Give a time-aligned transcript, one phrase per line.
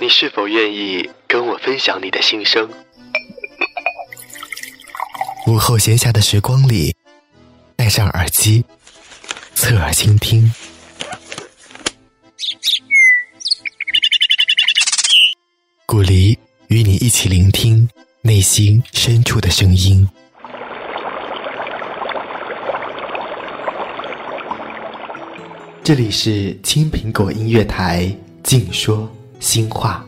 [0.00, 2.66] 你是否愿意跟我分享你的心声？
[5.46, 6.96] 午后闲暇的时光里，
[7.76, 8.64] 戴上耳机，
[9.54, 10.50] 侧耳倾听。
[15.84, 16.38] 古离
[16.68, 17.86] 与你一起聆听
[18.22, 20.08] 内心深处的声音。
[25.84, 28.10] 这里是青苹果音乐台，
[28.42, 29.06] 静说
[29.40, 30.06] 心话。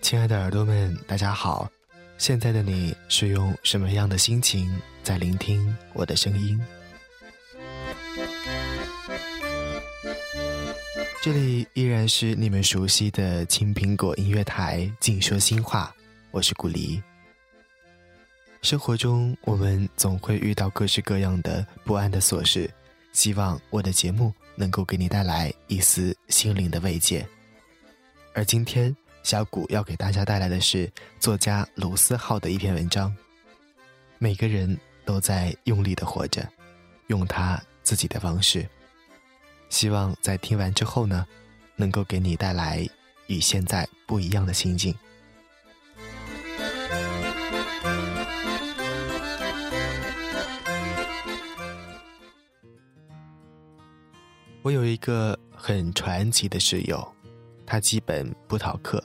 [0.00, 1.70] 亲爱的耳朵们，大家好！
[2.16, 6.58] 现在的你是用什么样的心情在聆听我的声音？
[11.26, 15.92] 这里依然是你们熟悉的青苹果音乐台，静说心话，
[16.30, 17.02] 我是古离。
[18.62, 22.70] 生活中，我们总会遇到各式各样的不安的琐事，
[23.12, 27.26] 希望我的节目能够给你带来一丝心灵的慰藉。
[28.32, 28.96] 而今天。
[29.24, 33.12] 小谷要给大家带来的是作家卢思浩的一篇文章。
[34.18, 36.48] 每个人都在用力的活着，
[37.08, 38.64] 用他自己的方式。
[39.68, 41.26] 希望在听完之后呢，
[41.76, 42.86] 能够给你带来
[43.26, 44.94] 与现在不一样的心境。
[54.62, 57.06] 我有一个很传奇的室友，
[57.64, 59.02] 他基本不逃课。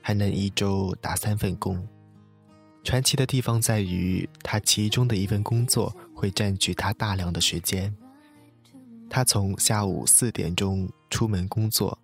[0.00, 1.86] 还能一周打三份工，
[2.82, 7.94] 传奇的地方在于他其中的一份工作会占据他大量的时间。
[9.10, 11.98] 他从下午四点钟出门工作，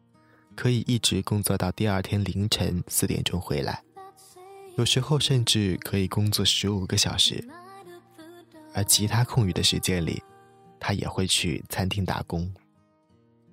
[0.54, 3.82] 可以一直工作到第二天凌晨四点钟回来，
[4.76, 7.46] 有时候甚至可以工作十五个小时。
[8.72, 10.22] 而其他空余的时间里，
[10.80, 12.52] 他也会去餐厅打工，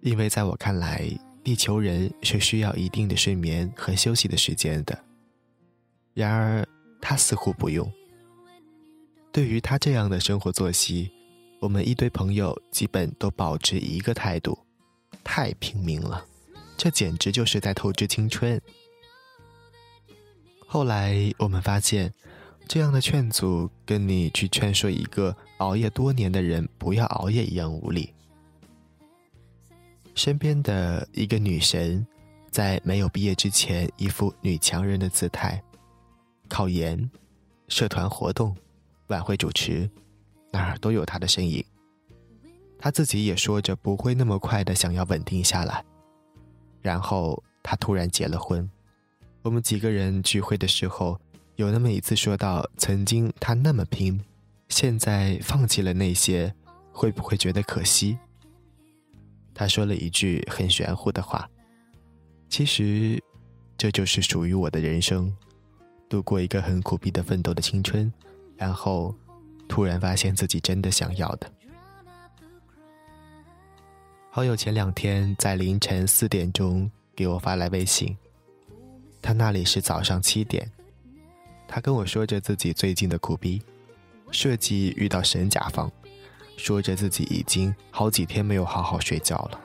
[0.01, 1.09] 因为在我看来。
[1.43, 5.03] 地球人是需要一定的睡眠和休息的时间的，
[6.13, 6.63] 然而
[7.01, 7.91] 他似乎不用。
[9.31, 11.11] 对于他这样的生活作息，
[11.61, 14.57] 我们一堆朋友基本都保持一个态度：
[15.23, 16.25] 太拼命了，
[16.75, 18.59] 这简直就是在透支青春。
[20.65, 22.11] 后来我们发现，
[22.67, 28.11] 这样的劝阻跟你去劝说一个熬夜多年的人不要熬夜一样无力。
[30.15, 32.03] 身边的一个女神，
[32.49, 35.61] 在没有毕业之前，一副女强人的姿态。
[36.49, 37.07] 考研、
[37.67, 38.57] 社团活动、
[39.09, 39.87] 晚会主持，
[40.51, 41.63] 哪儿都有他的身影。
[42.77, 45.83] 他自己也说着不会那么快的想要稳定下来。
[46.81, 48.69] 然后他突然结了婚。
[49.43, 51.19] 我们几个人聚会的时候，
[51.55, 54.19] 有那么一次说到，曾经他那么拼，
[54.69, 56.53] 现在放弃了那些，
[56.91, 58.17] 会不会觉得可惜？
[59.53, 61.47] 他说了一句很玄乎的话
[62.49, 63.21] ：“其实，
[63.77, 65.35] 这就是属于我的人生，
[66.09, 68.11] 度过一个很苦逼的奋斗的青春，
[68.55, 69.13] 然后
[69.71, 71.49] 突然发现自己真的想要的。”
[74.29, 78.17] 好友前两天在凌晨四点钟给我发来微信，
[79.21, 80.69] 他那里是早上七点，
[81.69, 83.61] 他跟我说着自己最近的苦逼，
[84.29, 85.89] 设计遇到神甲方。
[86.57, 89.59] 说着自己已经好几天没有好好睡觉了，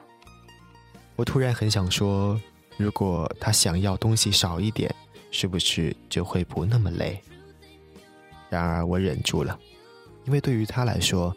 [1.16, 2.40] 我突然很想说，
[2.76, 4.94] 如果他想要东西少一点，
[5.30, 7.20] 是不是就会不那么累？
[8.48, 9.58] 然而我忍住了，
[10.26, 11.34] 因为对于他来说，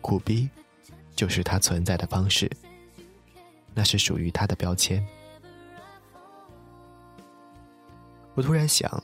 [0.00, 0.48] 苦逼
[1.14, 2.50] 就是他存在的方式，
[3.74, 5.04] 那是属于他的标签。
[8.34, 9.02] 我突然想，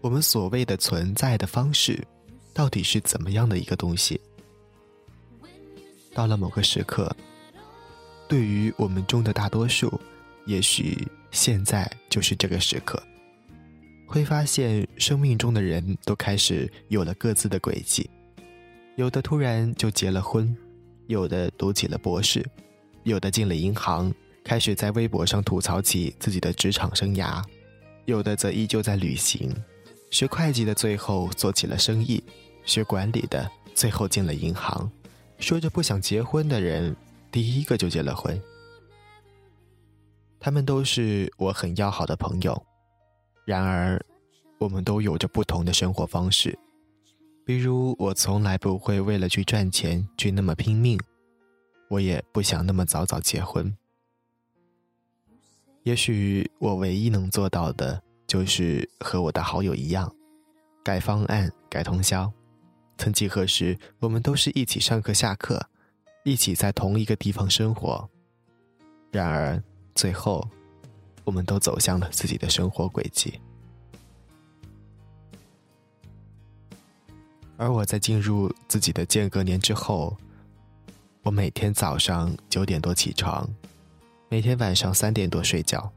[0.00, 2.04] 我们所谓的存在的方式，
[2.52, 4.20] 到底是怎么样的一个东西？
[6.12, 7.14] 到了某个时刻，
[8.28, 9.98] 对于我们中的大多数，
[10.46, 13.00] 也许现在就是这个时刻，
[14.08, 18.10] 会发现生命中的人都开始有了各自的轨迹，
[18.96, 20.54] 有的突然就结了婚，
[21.06, 22.44] 有的读起了博士，
[23.04, 24.12] 有的进了银行，
[24.44, 27.42] 开始在微博上吐槽起自己的职场生涯，
[28.04, 29.54] 有的则依旧在旅行，
[30.10, 32.22] 学会计的最后做起了生意，
[32.64, 34.90] 学管理的最后进了银行。
[35.38, 36.94] 说着不想结婚的人，
[37.32, 38.38] 第一个就结了婚。
[40.38, 42.62] 他们都是我很要好的朋友，
[43.46, 43.98] 然而，
[44.58, 46.58] 我们都有着不同的生活方式。
[47.50, 50.96] 比如，我从来不会为了去赚钱去那么拼命，
[51.88, 53.76] 我也不想那么早早结婚。
[55.82, 60.14] 也许我唯一能做到的，就是和我的好友一样，
[60.84, 62.32] 改方案、改通宵。
[62.96, 65.60] 曾几何时，我们都是一起上课、下课，
[66.22, 68.08] 一起在同一个地方生活。
[69.10, 69.60] 然而，
[69.96, 70.48] 最后，
[71.24, 73.40] 我们都走向了自己的生活轨迹。
[77.60, 80.16] 而我在进入自己的间隔年之后，
[81.22, 83.46] 我每天早上九点多起床，
[84.30, 85.92] 每天晚上三点多睡觉，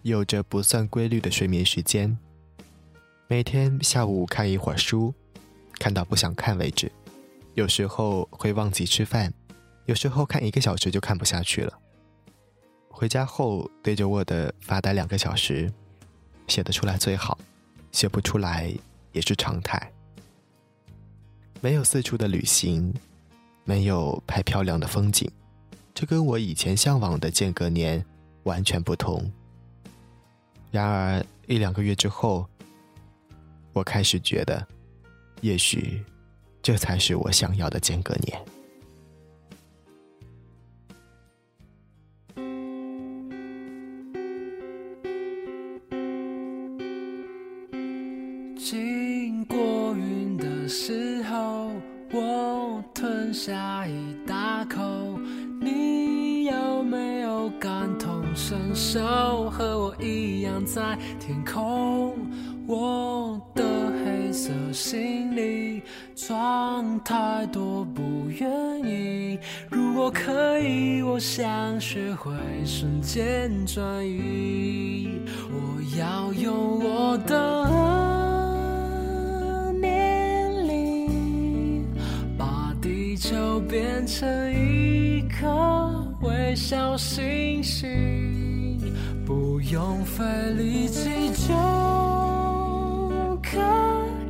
[0.00, 2.16] 有着不算规律的睡眠时间。
[3.28, 5.12] 每天下午看一会儿书。
[5.78, 6.90] 看到不想看为止，
[7.52, 9.30] 有时候会忘记吃饭，
[9.84, 11.78] 有时候看一个小时就看不下去了。
[12.88, 15.70] 回家后对着 Word 发呆两个小时，
[16.46, 17.36] 写得出来最好，
[17.92, 18.72] 写不出来
[19.12, 19.92] 也是常态。
[21.64, 22.92] 没有四处的旅行，
[23.64, 25.26] 没有拍漂亮的风景，
[25.94, 28.04] 这跟我以前向往的间隔年
[28.42, 29.32] 完全不同。
[30.70, 32.46] 然而一两个月之后，
[33.72, 34.62] 我开始觉得。
[35.40, 36.04] 也许，
[36.62, 38.44] 这才是我想要的间隔年。
[48.54, 49.56] 经过
[49.94, 51.03] 云的时，
[53.44, 54.80] 下一大口。
[55.60, 59.50] 你有没有感同身受？
[59.50, 62.14] 和我一样在天空。
[62.66, 63.62] 我的
[64.02, 65.82] 黑色行李
[66.16, 69.38] 装太多，不愿意。
[69.70, 72.32] 如果可以，我想学会
[72.64, 75.20] 瞬间转移。
[75.52, 77.53] 我要用我的
[83.54, 88.80] 我变成一颗微小星星，
[89.24, 90.24] 不用费
[90.56, 91.54] 力气就。
[93.44, 93.60] 可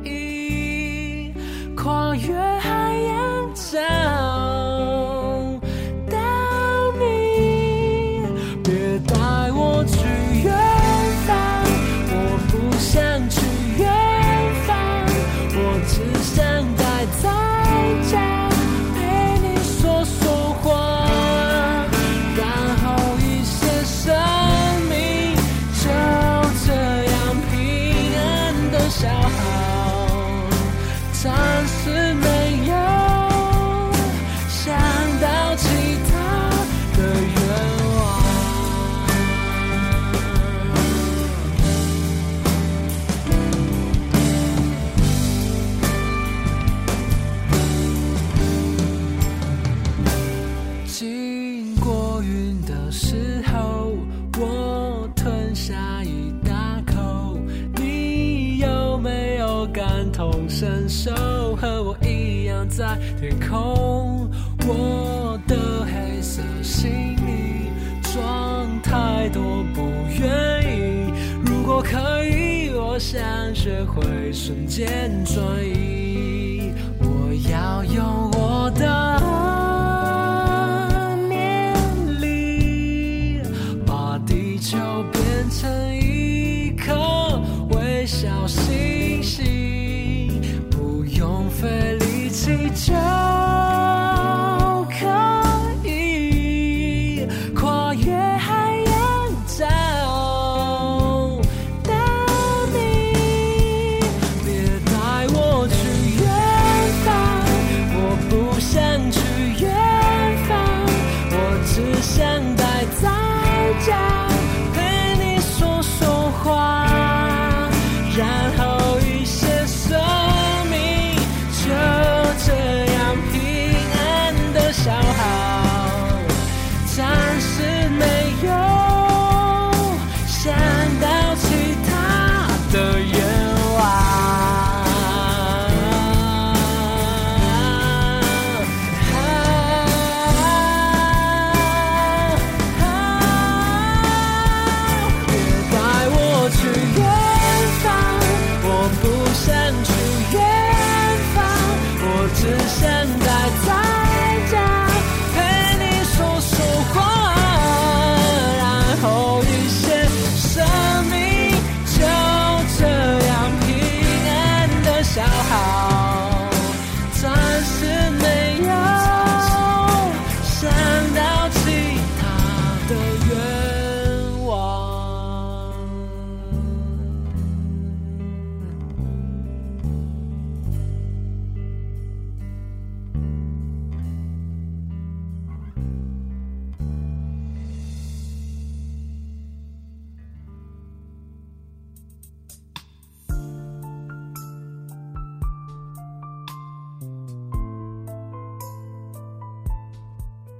[0.03, 1.33] 以
[1.75, 2.35] 跨越
[62.67, 64.29] 在天空，
[64.67, 67.69] 我的黑色行李
[68.13, 69.81] 装太多，不
[70.19, 71.13] 愿意。
[71.45, 73.21] 如果可以，我想
[73.53, 76.73] 学会瞬间转移。
[76.99, 79.19] 我要用我的爱
[92.45, 92.69] 费力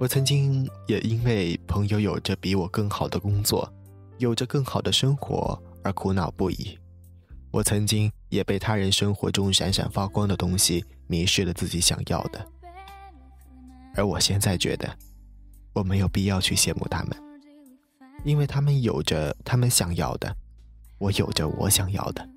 [0.06, 3.68] 我曾经也因为朋友有着比我更好的工作，
[4.18, 6.78] 有着更好的生活而苦恼不已。
[7.50, 12.46] 我曾经也被他人生活中闪闪发光的东西迷失了自己想要的。
[13.96, 14.96] 而我现在觉得，
[15.72, 17.16] 我没有必要去羡慕他们，
[18.24, 20.32] 因为他们有着他们想要的，
[20.98, 22.28] 我有着我想要的。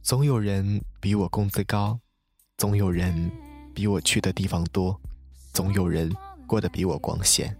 [0.00, 1.98] 总有人比我工资高，
[2.56, 3.32] 总有人
[3.74, 5.00] 比我去的地方多，
[5.60, 6.10] 总有人
[6.46, 7.54] 过得比我光鲜。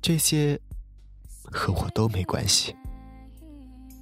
[0.00, 0.56] 这些
[1.42, 2.72] 和我都没关系。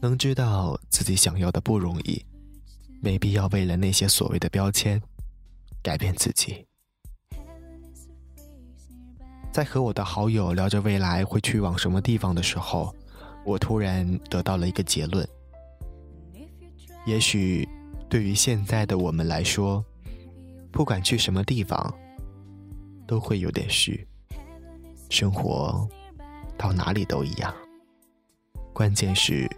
[0.03, 2.23] 能知道自己想要的不容易，
[3.01, 5.01] 没必要为了那些所谓的标签
[5.83, 6.67] 改变自己。
[9.51, 12.95] 在和我的好友聊着未来会去往什么地方的时候，
[13.47, 15.27] 我突然得到了一个结论。
[17.07, 17.67] 也许，
[18.11, 19.83] 对于现在的我们来说，
[20.71, 21.95] 不管去什么地方，
[23.11, 24.07] 都会有点虚。
[25.09, 25.89] 生活
[26.57, 27.53] 到哪里都一样，
[28.73, 29.51] 关键是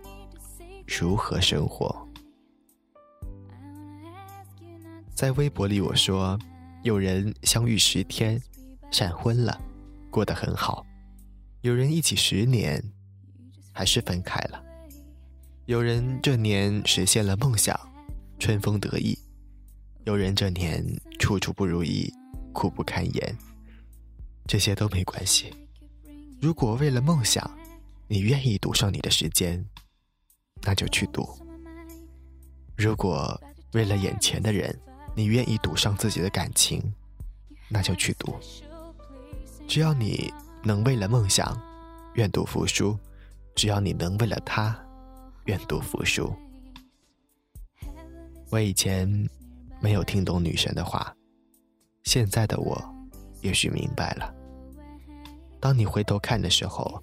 [0.86, 2.08] 如何生活。
[5.14, 6.38] 在微博里我说，
[6.82, 8.40] 有人相遇十天，
[8.90, 9.60] 闪婚了。
[10.10, 10.86] 过得很好，
[11.60, 12.82] 有人一起十年，
[13.70, 14.62] 还是分开了；
[15.66, 17.78] 有人这年实现了梦想，
[18.38, 19.14] 春风得意；
[20.04, 20.82] 有人这年
[21.18, 22.10] 处处不如意，
[22.52, 23.38] 苦不堪言。
[24.46, 25.52] 这些都没关系。
[26.40, 27.48] 如果为了梦想，
[28.08, 29.64] 你愿意赌上你的时间，
[30.62, 31.22] 那就去赌；
[32.76, 33.40] 如果
[33.72, 34.78] 为了眼前的人，
[35.14, 36.82] 你愿意赌上自己的感情，
[37.68, 38.36] 那就去赌。
[39.68, 40.32] 只要你
[40.64, 41.56] 能为了梦想
[42.14, 42.98] 愿赌服输，
[43.54, 44.76] 只要你能为了他
[45.44, 46.34] 愿赌服输。
[48.50, 49.08] 我以前
[49.80, 51.14] 没有听懂女神的话，
[52.02, 52.80] 现在的我
[53.40, 54.34] 也许明白了。
[55.60, 57.02] 当你回头看的时候，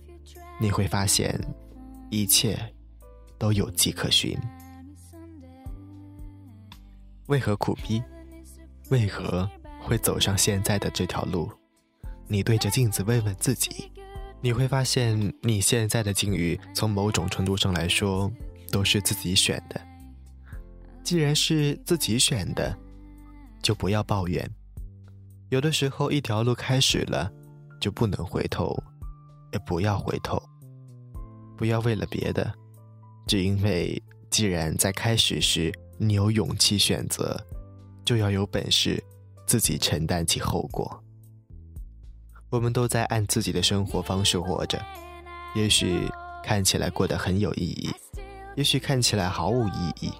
[0.59, 1.39] 你会发现
[2.09, 2.57] 一切
[3.37, 4.37] 都有迹可循。
[7.27, 8.03] 为何苦逼？
[8.89, 11.49] 为何会走上现在的这条路？
[12.27, 13.91] 你对着镜子问问自己，
[14.41, 18.31] 你会发现你现在的境遇，从某种程度上来说，
[18.71, 19.79] 都是自己选的。
[21.03, 22.77] 既然是自己选的，
[23.61, 24.49] 就不要抱怨。
[25.49, 27.31] 有的时候，一条路开始了，
[27.81, 28.77] 就不能回头，
[29.51, 30.39] 也不要回头。
[31.57, 32.53] 不要为了别的，
[33.27, 37.35] 只因为既然在开始时你有勇气选择，
[38.05, 39.03] 就要有本事
[39.47, 41.03] 自己承担起后果。
[42.51, 44.79] 我们都在按自己的生活方式活着，
[45.55, 46.07] 也许
[46.43, 47.89] 看起来过得很有意义，
[48.55, 50.13] 也许看起来毫无意义，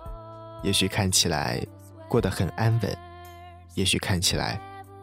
[0.63, 1.63] 也许看起来
[2.07, 2.97] 过得很安稳，
[3.75, 4.59] 也许看起来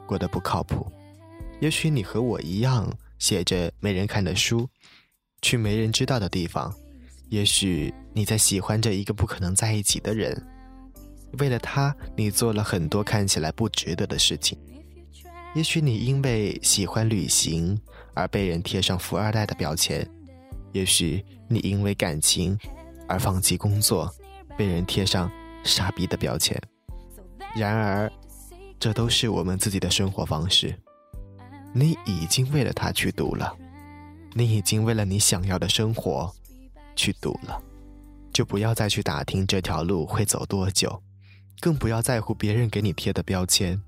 [0.06, 0.90] 过得不靠谱。
[1.60, 4.68] 也许你和我一样，写着没人看的书，
[5.42, 6.72] 去没人知道的地方。
[7.28, 10.40] 也许你在喜欢着一个不可能在一起的人，
[11.38, 14.56] 为了他，你做了很多看起来不值得的事情。
[15.54, 17.78] 也许你因为喜欢旅行
[18.14, 20.08] 而被人贴上富二代的标签，
[20.72, 22.56] 也许你因为感情
[23.08, 24.08] 而放弃工作，
[24.56, 25.30] 被人贴上
[25.64, 26.60] 傻逼的标签。
[27.56, 28.12] 然而，
[28.78, 30.78] 这都是我们自己的生活方式。
[31.72, 33.54] 你已经为了他去赌了，
[34.34, 36.34] 你已经为了你想要的生活
[36.94, 37.62] 去赌了，
[38.32, 41.02] 就不要再去打听这条路会走多久，
[41.60, 43.80] 更不要在乎别人给你贴的标签。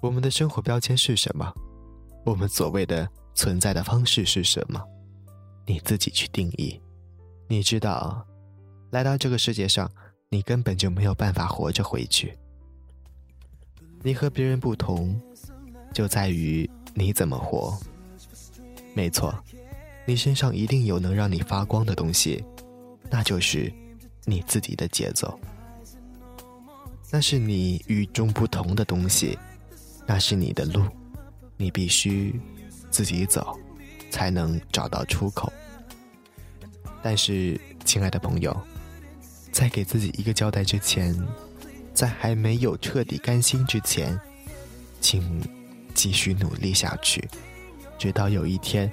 [0.00, 1.52] 我们的生活标签是什么？
[2.24, 4.82] 我们所谓的存在的方式是什么？
[5.66, 6.80] 你自己去定义。
[7.48, 8.26] 你知道，
[8.90, 9.90] 来到这个世界上，
[10.28, 12.36] 你根本就没有办法活着回去。
[14.02, 15.20] 你和别人不同，
[15.92, 17.78] 就在于你怎么活。
[18.94, 19.34] 没错，
[20.06, 22.44] 你身上一定有能让你发光的东西，
[23.10, 23.72] 那就是
[24.24, 25.38] 你自己的节奏。
[27.10, 29.38] 那是你与众不同的东西。
[30.04, 30.84] 那是你的路，
[31.56, 32.38] 你必须
[32.90, 33.56] 自己走，
[34.10, 35.50] 才能找到出口。
[37.00, 38.54] 但是，亲爱的朋友，
[39.52, 41.16] 在给自己一个交代之前，
[41.94, 44.18] 在还没有彻底甘心之前，
[45.00, 45.40] 请
[45.94, 47.28] 继续努力下去，
[47.98, 48.90] 直到有一天，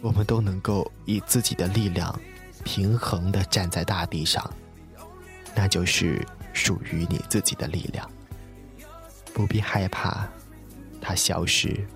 [0.00, 2.18] 我们都能够以自己的力量
[2.64, 4.48] 平衡的站在大地上，
[5.54, 8.08] 那就是属于你自己的力量，
[9.32, 10.28] 不必害怕。
[11.00, 11.86] 它消失。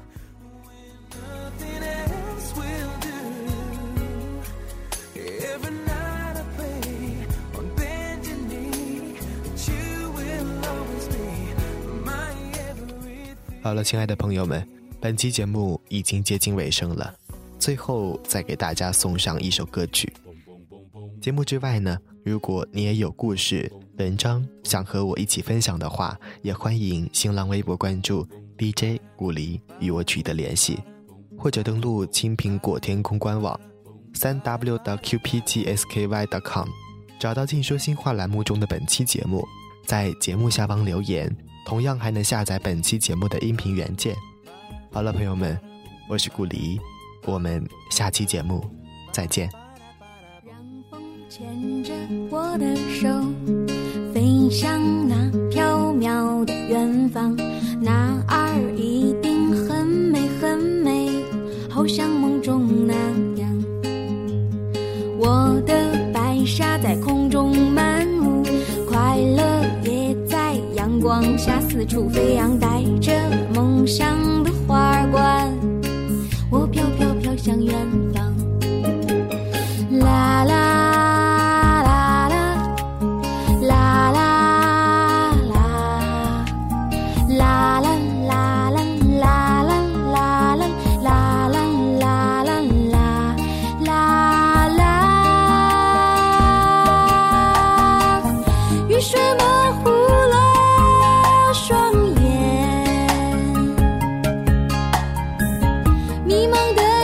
[13.68, 14.66] 好了，亲爱的朋友们，
[14.98, 17.14] 本期节目已经接近尾声了，
[17.58, 20.10] 最后再给大家送上一首歌曲。
[21.20, 30.78] 节目之外呢，如果你也有故事、文章想和我一起分享的话，也欢迎新浪微博关注 DJ 古离与我取得联系，
[31.36, 33.60] 或者登录青苹果天空官网
[34.14, 36.68] 三 w 的 qpgsky.com，
[37.20, 39.46] 找到“静说新话”栏目中的本期节目，
[39.84, 41.30] 在节目下方留言，
[41.68, 44.16] 同样还能下载本期节目的音频原件。
[44.90, 45.60] 好了，朋友们，
[46.08, 46.80] 我是顾离，
[47.26, 48.64] 我们下期节目
[49.12, 49.50] 再见。
[50.46, 50.56] 让
[50.90, 50.98] 风
[51.28, 51.92] 牵着
[52.30, 53.06] 我的手，
[54.14, 55.14] 飞向那
[55.50, 57.36] 缥缈的远方，
[57.82, 61.10] 那儿一定很美很美，
[61.68, 62.94] 好像梦中那
[63.38, 63.64] 样。
[65.18, 67.17] 我的白纱在空
[71.38, 73.12] 下四处飞扬，带着
[73.54, 75.48] 梦想的花冠，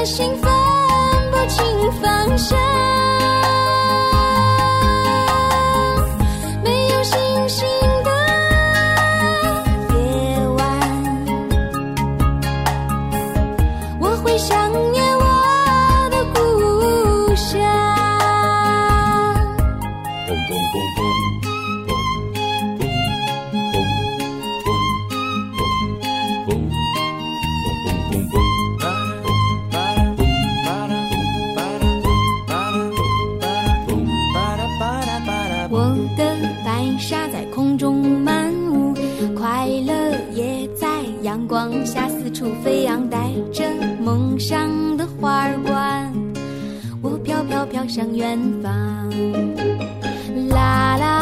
[0.04, 0.52] 心分
[1.30, 2.83] 不清方向
[35.76, 35.80] 我
[36.16, 36.24] 的
[36.64, 38.94] 白纱在空中漫舞
[39.36, 39.92] 快乐
[40.32, 40.86] 也在
[41.22, 43.64] 阳光下四处飞扬带着
[43.98, 46.12] 梦想的花冠
[47.02, 48.70] 我飘飘飘向远方
[50.48, 51.13] 啦啦